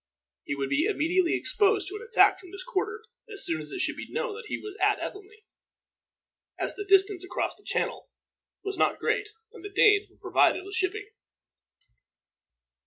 He 0.45 0.55
would 0.55 0.69
be 0.71 0.85
immediately 0.85 1.35
exposed 1.35 1.87
to 1.89 1.95
an 1.95 2.01
attack 2.01 2.39
from 2.39 2.49
this 2.49 2.63
quarter 2.63 3.03
as 3.31 3.45
soon 3.45 3.61
as 3.61 3.69
it 3.71 3.81
should 3.81 3.97
be 3.97 4.09
known 4.11 4.33
that 4.33 4.47
he 4.47 4.57
was 4.57 4.75
at 4.81 4.97
Ethelney, 4.97 5.43
as 6.57 6.73
the 6.73 6.83
distance 6.83 7.23
across 7.23 7.53
the 7.53 7.63
Channel 7.63 8.09
was 8.63 8.79
not 8.79 8.97
great, 8.97 9.29
and 9.53 9.63
the 9.63 9.69
Danes 9.69 10.09
were 10.09 10.17
provided 10.17 10.65
with 10.65 10.73
shipping. 10.73 11.05